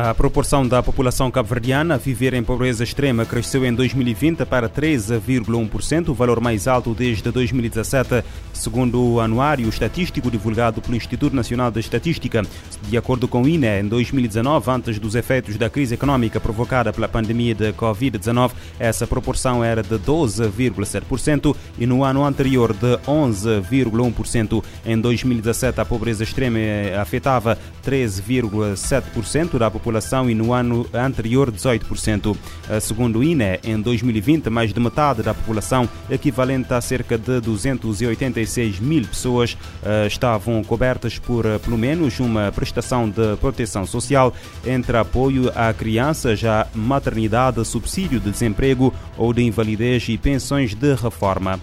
[0.00, 6.10] A proporção da população cabo-verdiana a viver em pobreza extrema cresceu em 2020 para 13,1%,
[6.10, 8.22] o valor mais alto desde 2017,
[8.52, 12.42] segundo o anuário estatístico divulgado pelo Instituto Nacional de Estatística.
[12.82, 17.08] De acordo com o INE, em 2019, antes dos efeitos da crise econômica provocada pela
[17.08, 24.62] pandemia de Covid-19, essa proporção era de 12,7% e no ano anterior de 11,1%.
[24.86, 26.60] Em 2017, a pobreza extrema
[27.02, 32.36] afetava 13,7% da população e no ano anterior 18%.
[32.82, 38.78] Segundo o INE, em 2020, mais de metade da população, equivalente a cerca de 286
[38.78, 44.34] mil pessoas, eh, estavam cobertas por eh, pelo menos uma prestação de proteção social
[44.66, 50.94] entre apoio a crianças, a maternidade, subsídio de desemprego ou de invalidez e pensões de
[50.94, 51.58] reforma.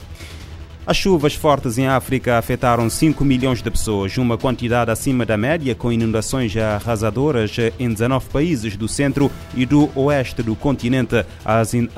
[0.87, 5.73] As chuvas fortes em África afetaram 5 milhões de pessoas, uma quantidade acima da média,
[5.73, 11.25] com inundações arrasadoras em 19 países do centro e do oeste do continente.
[11.43, 11.89] As, in,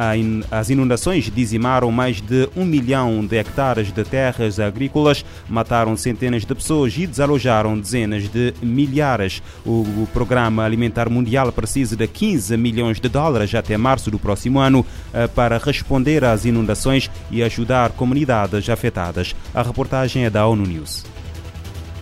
[0.49, 6.55] as inundações dizimaram mais de um milhão de hectares de terras agrícolas, mataram centenas de
[6.55, 9.43] pessoas e desalojaram dezenas de milhares.
[9.65, 14.59] O, o Programa Alimentar Mundial precisa de 15 milhões de dólares até março do próximo
[14.59, 19.35] ano eh, para responder às inundações e ajudar comunidades a afetadas.
[19.53, 21.03] A reportagem é da ONU News.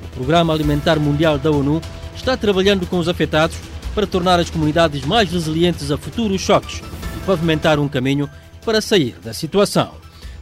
[0.04, 1.82] O Programa Alimentar Mundial da ONU
[2.16, 3.58] está trabalhando com os afetados
[3.96, 6.82] para tornar as comunidades mais resilientes a futuros choques
[7.16, 8.30] e pavimentar um caminho
[8.64, 9.94] para sair da situação.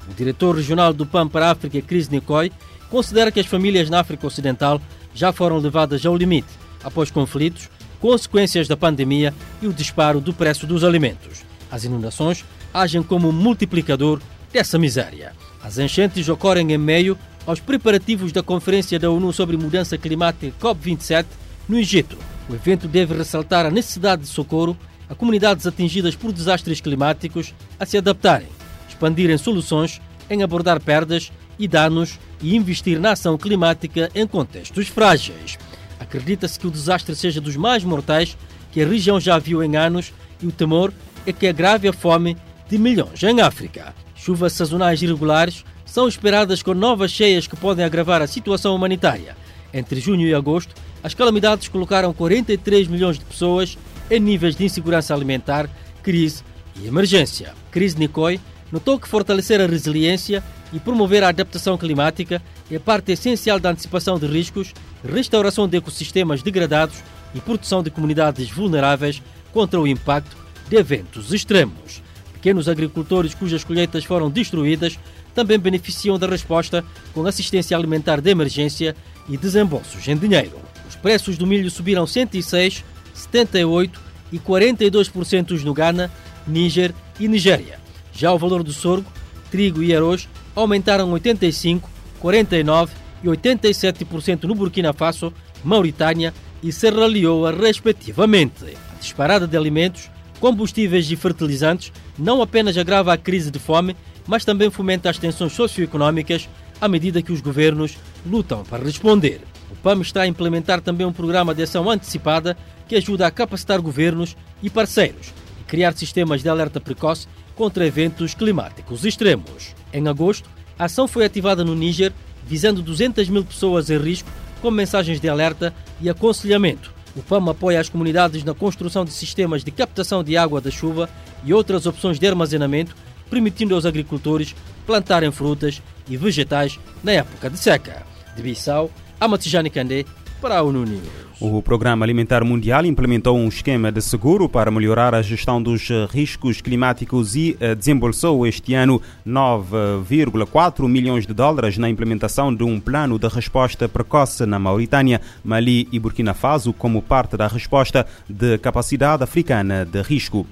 [0.09, 2.51] O diretor regional do PAN para a África, Chris Nikoi,
[2.89, 4.81] considera que as famílias na África Ocidental
[5.13, 6.49] já foram levadas ao limite
[6.83, 11.43] após conflitos, consequências da pandemia e o disparo do preço dos alimentos.
[11.71, 14.19] As inundações agem como multiplicador
[14.53, 15.33] dessa miséria.
[15.61, 21.25] As enchentes ocorrem em meio aos preparativos da Conferência da ONU sobre Mudança Climática COP27
[21.67, 22.17] no Egito.
[22.47, 24.77] O evento deve ressaltar a necessidade de socorro
[25.09, 28.47] a comunidades atingidas por desastres climáticos a se adaptarem,
[28.87, 29.99] expandirem soluções
[30.29, 35.57] em abordar perdas e danos e investir na ação climática em contextos frágeis.
[35.99, 38.37] Acredita-se que o desastre seja dos mais mortais
[38.71, 40.93] que a região já viu em anos e o temor
[41.25, 42.37] é que agrave a fome
[42.69, 43.93] de milhões em África.
[44.23, 49.35] Chuvas sazonais irregulares são esperadas com novas cheias que podem agravar a situação humanitária.
[49.73, 50.73] Entre junho e agosto,
[51.03, 53.77] as calamidades colocaram 43 milhões de pessoas
[54.09, 55.69] em níveis de insegurança alimentar,
[56.01, 56.41] crise
[56.81, 57.53] e emergência.
[57.69, 58.39] Cris Nikoi
[58.71, 60.41] notou que fortalecer a resiliência
[60.71, 62.41] e promover a adaptação climática
[62.71, 64.73] é parte essencial da antecipação de riscos,
[65.03, 66.95] restauração de ecossistemas degradados
[67.35, 70.37] e proteção de comunidades vulneráveis contra o impacto
[70.69, 72.01] de eventos extremos.
[72.43, 74.99] Pequenos agricultores cujas colheitas foram destruídas
[75.33, 76.83] também beneficiam da resposta
[77.13, 78.97] com assistência alimentar de emergência
[79.29, 80.59] e desembolsos em dinheiro.
[80.85, 82.83] Os preços do milho subiram 106,
[83.13, 83.97] 78
[84.33, 86.11] e 42% no Ghana,
[86.45, 87.79] Níger e Nigéria.
[88.11, 89.09] Já o valor do sorgo,
[89.49, 91.89] trigo e arroz aumentaram 85,
[92.19, 92.91] 49
[93.23, 95.33] e 87% no Burkina Faso,
[95.63, 98.65] Mauritânia e Serra Leoa, respectivamente.
[98.93, 100.11] A disparada de alimentos
[100.41, 103.95] combustíveis e fertilizantes não apenas agrava a crise de fome,
[104.27, 109.41] mas também fomenta as tensões socioeconómicas à medida que os governos lutam para responder.
[109.71, 112.57] O PAM está a implementar também um programa de ação antecipada
[112.87, 118.33] que ajuda a capacitar governos e parceiros e criar sistemas de alerta precoce contra eventos
[118.33, 119.75] climáticos extremos.
[119.91, 122.13] Em agosto, a ação foi ativada no Níger,
[122.45, 124.29] visando 200 mil pessoas em risco,
[124.61, 129.63] com mensagens de alerta e aconselhamento o PAM apoia as comunidades na construção de sistemas
[129.63, 131.09] de captação de água da chuva
[131.43, 132.95] e outras opções de armazenamento,
[133.29, 134.55] permitindo aos agricultores
[134.85, 138.03] plantarem frutas e vegetais na época de seca.
[138.35, 140.05] De Bissau, Amatijani Kandé,
[140.41, 141.22] para a News.
[141.45, 146.61] O Programa Alimentar Mundial implementou um esquema de seguro para melhorar a gestão dos riscos
[146.61, 153.19] climáticos e eh, desembolsou este ano 9,4 milhões de dólares na implementação de um plano
[153.19, 159.21] de resposta precoce na Mauritânia, Mali e Burkina Faso como parte da resposta de capacidade
[159.21, 160.47] africana de risco.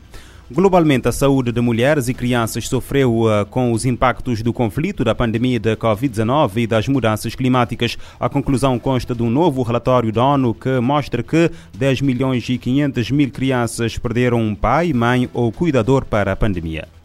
[0.53, 5.15] Globalmente, a saúde de mulheres e crianças sofreu uh, com os impactos do conflito, da
[5.15, 7.97] pandemia da Covid-19 e das mudanças climáticas.
[8.19, 12.57] A conclusão consta de um novo relatório da ONU que mostra que 10 milhões e
[12.57, 17.00] 500 mil crianças perderam um pai, mãe ou cuidador para a pandemia.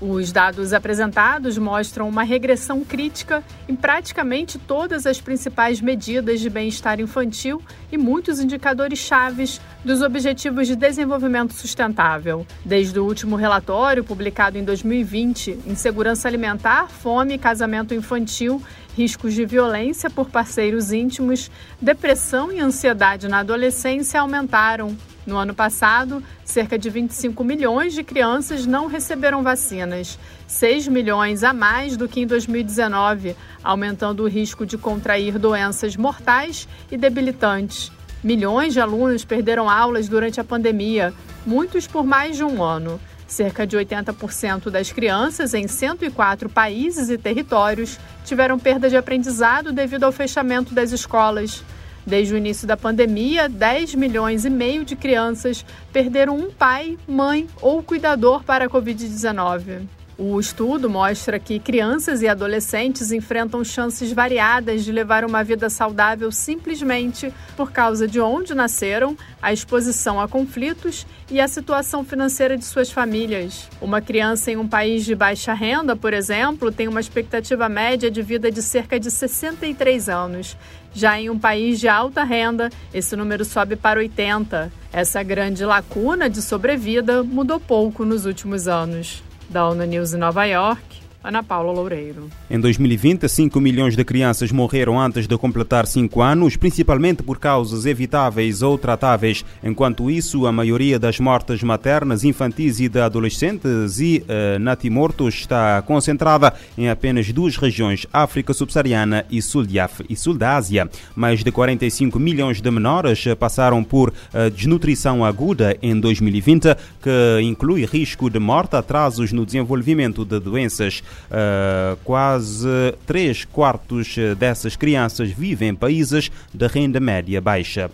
[0.00, 6.98] Os dados apresentados mostram uma regressão crítica em praticamente todas as principais medidas de bem-estar
[7.00, 7.62] infantil
[7.92, 12.46] e muitos indicadores chaves dos Objetivos de Desenvolvimento Sustentável.
[12.64, 18.62] Desde o último relatório, publicado em 2020, Insegurança Alimentar, Fome e Casamento Infantil,
[18.96, 24.96] riscos de violência por parceiros íntimos, depressão e ansiedade na adolescência aumentaram
[25.30, 30.18] No ano passado, cerca de 25 milhões de crianças não receberam vacinas,
[30.48, 36.66] 6 milhões a mais do que em 2019, aumentando o risco de contrair doenças mortais
[36.90, 37.92] e debilitantes.
[38.24, 41.14] Milhões de alunos perderam aulas durante a pandemia,
[41.46, 43.00] muitos por mais de um ano.
[43.24, 50.02] Cerca de 80% das crianças em 104 países e territórios tiveram perda de aprendizado devido
[50.02, 51.62] ao fechamento das escolas.
[52.06, 57.46] Desde o início da pandemia, 10 milhões e meio de crianças perderam um pai, mãe
[57.60, 59.82] ou cuidador para a Covid-19.
[60.22, 66.30] O estudo mostra que crianças e adolescentes enfrentam chances variadas de levar uma vida saudável
[66.30, 72.66] simplesmente por causa de onde nasceram, a exposição a conflitos e a situação financeira de
[72.66, 73.66] suas famílias.
[73.80, 78.20] Uma criança em um país de baixa renda, por exemplo, tem uma expectativa média de
[78.20, 80.54] vida de cerca de 63 anos.
[80.92, 84.70] Já em um país de alta renda, esse número sobe para 80.
[84.92, 90.44] Essa grande lacuna de sobrevida mudou pouco nos últimos anos da ONU News em Nova
[90.44, 91.00] York.
[91.22, 92.30] Ana Paula Loureiro.
[92.50, 97.84] Em 2020, 5 milhões de crianças morreram antes de completar 5 anos, principalmente por causas
[97.84, 99.44] evitáveis ou tratáveis.
[99.62, 105.82] Enquanto isso, a maioria das mortes maternas, infantis e de adolescentes e uh, natimortos está
[105.82, 110.88] concentrada em apenas duas regiões, África Subsaariana e Sul, de Af e Sul da Ásia.
[111.14, 117.84] Mais de 45 milhões de menores passaram por uh, desnutrição aguda em 2020, que inclui
[117.84, 122.66] risco de morte, atrasos no desenvolvimento de doenças Uh, quase
[123.06, 127.90] 3 quartos dessas crianças vivem em países de renda média baixa.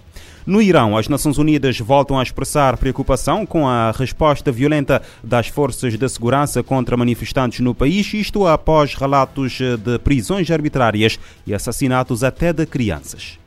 [0.47, 5.99] No Irão, as Nações Unidas voltam a expressar preocupação com a resposta violenta das forças
[5.99, 12.53] de segurança contra manifestantes no país, isto após relatos de prisões arbitrárias e assassinatos até
[12.53, 13.41] de crianças.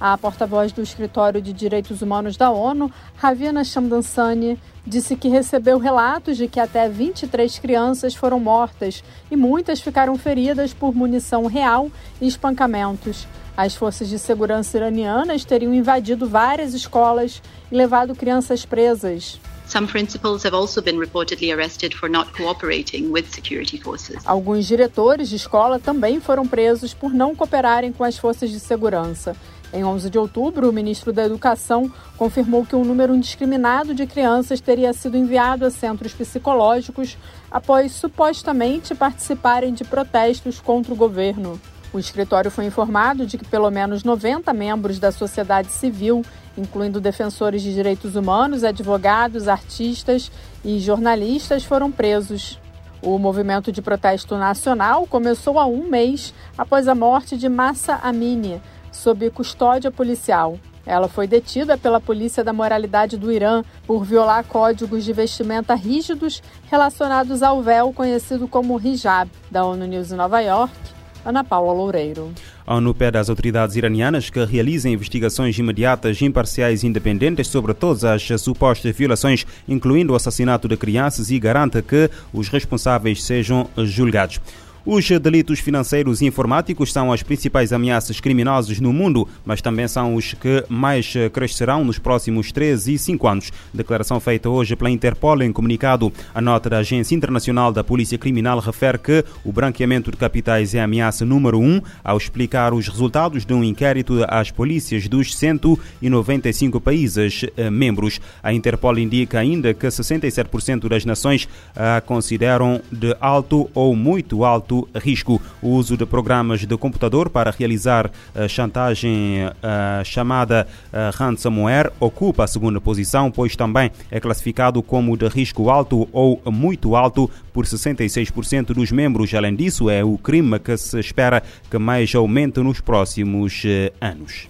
[0.00, 4.56] A porta-voz do Escritório de Direitos Humanos da ONU, Ravina Shamdansani,
[4.86, 10.72] disse que recebeu relatos de que até 23 crianças foram mortas e muitas ficaram feridas
[10.72, 11.90] por munição real
[12.20, 13.26] e espancamentos.
[13.56, 17.42] As forças de segurança iranianas teriam invadido várias escolas
[17.72, 19.40] e levado crianças presas.
[19.68, 24.16] Some principals have also been reportedly arrested for not cooperating with security forces.
[24.24, 29.36] Alguns diretores de escola também foram presos por não cooperarem com as forças de segurança.
[29.70, 34.58] Em 11 de outubro, o ministro da Educação confirmou que um número indiscriminado de crianças
[34.58, 37.18] teria sido enviado a centros psicológicos
[37.50, 41.60] após supostamente participarem de protestos contra o governo.
[41.92, 46.24] O escritório foi informado de que pelo menos 90 membros da sociedade civil,
[46.58, 50.30] incluindo defensores de direitos humanos, advogados, artistas
[50.64, 52.58] e jornalistas, foram presos.
[53.00, 58.60] O movimento de protesto nacional começou há um mês após a morte de Massa Amini,
[58.90, 60.58] sob custódia policial.
[60.84, 66.42] Ela foi detida pela Polícia da Moralidade do Irã por violar códigos de vestimenta rígidos
[66.70, 70.97] relacionados ao véu conhecido como hijab, da ONU News em Nova York.
[71.28, 72.32] Ana Paula Loureiro.
[72.66, 78.02] A ONU pede às autoridades iranianas que realizem investigações imediatas, imparciais e independentes sobre todas
[78.02, 84.40] as supostas violações, incluindo o assassinato de crianças, e garanta que os responsáveis sejam julgados.
[84.90, 90.14] Os delitos financeiros e informáticos são as principais ameaças criminosas no mundo, mas também são
[90.14, 93.52] os que mais crescerão nos próximos 3 e 5 anos.
[93.74, 96.10] Declaração feita hoje pela Interpol em comunicado.
[96.34, 100.80] A nota da Agência Internacional da Polícia Criminal refere que o branqueamento de capitais é
[100.80, 105.36] a ameaça número 1 um, ao explicar os resultados de um inquérito às polícias dos
[105.36, 108.22] 195 países eh, membros.
[108.42, 114.77] A Interpol indica ainda que 67% das nações a consideram de alto ou muito alto
[114.94, 115.40] risco.
[115.62, 122.44] O uso de programas de computador para realizar eh, chantagem eh, chamada eh, ransomware ocupa
[122.44, 127.64] a segunda posição, pois também é classificado como de risco alto ou muito alto por
[127.64, 129.32] 66% dos membros.
[129.34, 133.62] Além disso, é o crime que se espera que mais aumente nos próximos
[134.00, 134.48] anos.